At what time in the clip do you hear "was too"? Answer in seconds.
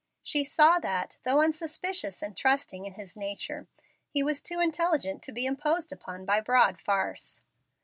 4.23-4.59